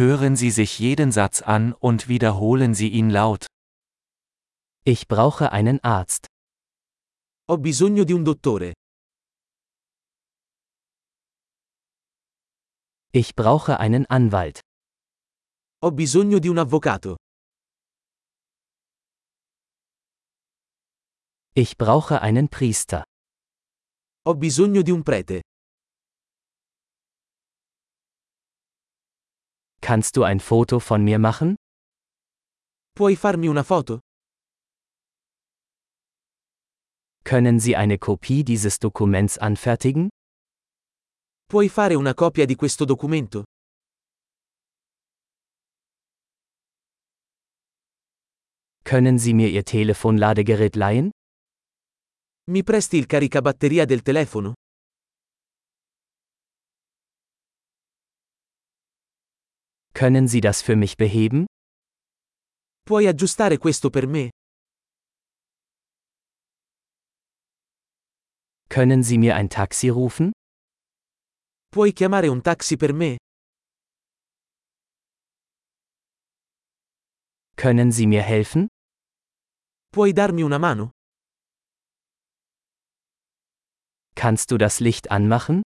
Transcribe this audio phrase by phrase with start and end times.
[0.00, 3.44] Hören Sie sich jeden Satz an und wiederholen Sie ihn laut.
[4.82, 6.26] Ich brauche einen Arzt.
[7.50, 8.72] Ho bisogno di un dottore.
[13.12, 14.60] Ich brauche einen Anwalt.
[15.84, 17.16] Ho bisogno di un avvocato.
[21.54, 23.04] Ich brauche einen Priester.
[24.24, 25.42] Ho bisogno di un prete.
[29.82, 31.56] Kannst du ein Foto von mir machen?
[32.94, 34.00] Puoi farmi una foto?
[37.24, 40.08] Können Sie eine Kopie dieses Dokuments anfertigen?
[41.48, 43.44] Puoi fare una copia di questo documento?
[48.84, 51.10] Können Sie mir Ihr Telefonladegerät leihen?
[52.50, 54.54] Mi presti il caricabatteria del telefono?
[60.00, 61.44] Können Sie das für mich beheben?
[62.86, 64.30] Puoi aggiustare questo per me?
[68.70, 70.32] Können Sie mir ein Taxi rufen?
[71.70, 73.18] Puoi chiamare un taxi per me?
[77.56, 78.68] Können Sie mir helfen?
[79.92, 80.92] Puoi darmi una mano?
[84.14, 85.60] Kannst du das Licht anmachen?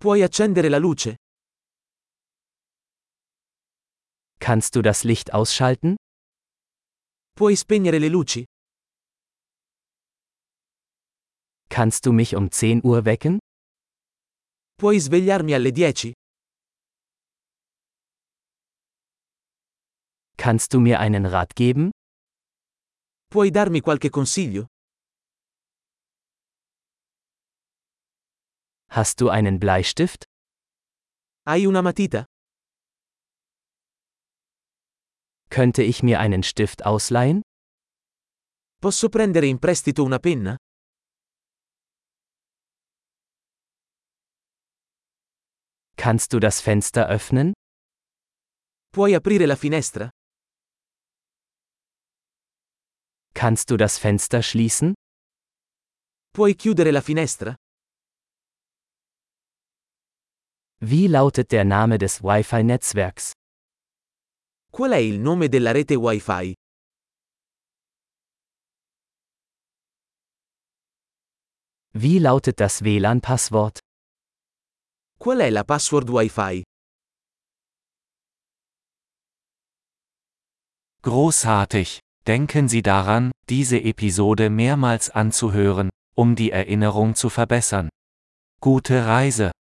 [0.00, 1.14] Puoi accendere la luce?
[4.40, 5.96] Kannst du das Licht ausschalten?
[7.36, 8.44] Puoi spegnere le luci?
[11.68, 13.38] Kannst du mich um 10 Uhr wecken?
[14.78, 16.14] Puoi svegliarmi alle 10?
[20.36, 21.90] Kannst du mir einen Rat geben?
[23.30, 24.66] Puoi darmi qualche consiglio?
[28.90, 30.24] Hast du einen Bleistift?
[31.46, 32.24] Hai una matita?
[35.50, 37.42] Könnte ich mir einen Stift ausleihen?
[38.80, 40.56] Posso prendere in prestito una penna?
[45.96, 47.52] Kannst du das Fenster öffnen?
[48.92, 50.10] Puoi aprire la finestra?
[53.34, 54.94] Kannst du das Fenster schließen?
[56.32, 57.56] Puoi chiudere la finestra?
[60.80, 63.32] Wie lautet der Name des Wi-Fi-Netzwerks?
[64.70, 66.54] Qual è il nome della rete Wi-Fi?
[71.94, 73.80] Wie lautet das WLAN-Passwort?
[75.18, 76.62] Qual è la password Wi-Fi?
[81.02, 81.98] Großartig!
[82.24, 87.88] Denken Sie daran, diese Episode mehrmals anzuhören, um die Erinnerung zu verbessern.
[88.60, 89.50] Gute Reise!